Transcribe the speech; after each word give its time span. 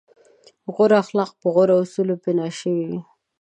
غوره 0.73 0.95
اخلاق 1.03 1.31
په 1.39 1.47
غوره 1.53 1.75
اصولو 1.83 2.15
بنا 2.23 2.47
شوي 2.59 2.83
وي. 2.89 2.99